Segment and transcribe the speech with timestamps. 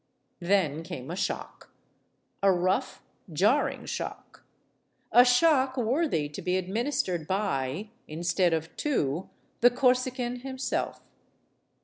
[0.39, 1.69] Then came a shock;
[2.41, 4.43] a rough, jarring shock;
[5.11, 9.29] a shock worthy to be administered by, instead of to,
[9.59, 11.03] the MADAME RECAMIER 239 Corsican himself.